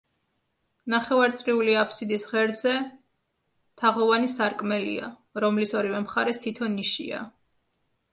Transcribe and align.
ნახევარწრიული 0.91 1.73
აფსიდის 1.81 2.23
ღერძზე 2.31 2.71
თაღოვანი 3.81 4.31
სარკმელია, 4.37 5.11
რომლის 5.45 5.75
ორივე 5.81 6.01
მხარეს 6.07 6.41
თითო 6.47 6.71
ნიშია. 6.79 7.21